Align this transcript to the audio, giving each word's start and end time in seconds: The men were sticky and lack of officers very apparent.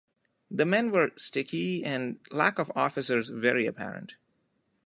The 0.49 0.65
men 0.65 0.89
were 0.89 1.11
sticky 1.15 1.83
and 1.85 2.17
lack 2.31 2.57
of 2.57 2.71
officers 2.75 3.29
very 3.29 3.67
apparent. 3.67 4.15